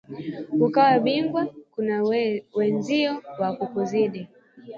Ukawa 0.65 0.99
bingwa, 1.05 1.43
kuna 1.73 2.03
wezio 2.53 3.13
wakuzidi 3.39 4.21